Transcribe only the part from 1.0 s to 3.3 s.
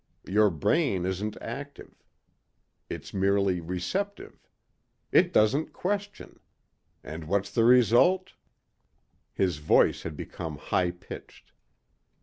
isn't active. It's